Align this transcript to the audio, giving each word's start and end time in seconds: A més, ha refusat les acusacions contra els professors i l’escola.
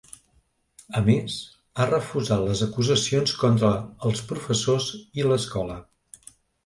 A 1.01 1.01
més, 1.09 1.35
ha 1.77 1.85
refusat 1.91 2.41
les 2.47 2.63
acusacions 2.67 3.35
contra 3.43 3.69
els 4.09 4.25
professors 4.33 4.89
i 5.21 5.27
l’escola. 5.29 5.79